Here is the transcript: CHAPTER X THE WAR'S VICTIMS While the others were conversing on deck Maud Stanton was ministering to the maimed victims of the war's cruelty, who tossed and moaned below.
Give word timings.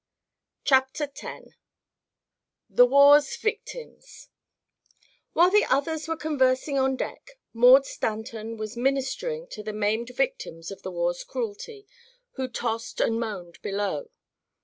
CHAPTER 0.63 1.03
X 1.15 1.21
THE 2.67 2.87
WAR'S 2.87 3.35
VICTIMS 3.37 4.29
While 5.33 5.51
the 5.51 5.65
others 5.65 6.07
were 6.07 6.17
conversing 6.17 6.75
on 6.79 6.95
deck 6.95 7.37
Maud 7.53 7.85
Stanton 7.85 8.57
was 8.57 8.75
ministering 8.75 9.45
to 9.49 9.61
the 9.61 9.73
maimed 9.73 10.09
victims 10.15 10.71
of 10.71 10.81
the 10.81 10.89
war's 10.89 11.23
cruelty, 11.23 11.85
who 12.31 12.47
tossed 12.47 12.99
and 12.99 13.19
moaned 13.19 13.61
below. 13.61 14.09